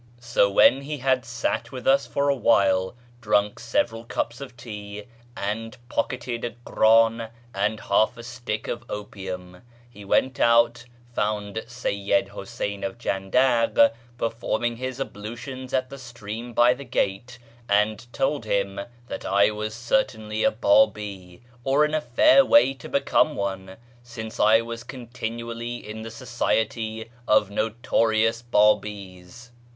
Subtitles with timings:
[0.19, 5.03] So when he had sat with us for a while, drunk several cups of tea,
[5.37, 12.29] and pocketed a krdn and half a stick of opium, he went out, found Seyyid
[12.29, 17.37] Iluseyn of Jandak per forming his ablutions at the stream by the gate,
[17.69, 22.89] and told him that I was certainly a Babi, or in a fair way to
[22.89, 29.51] become one, since I was continually in the society of notorious Babis.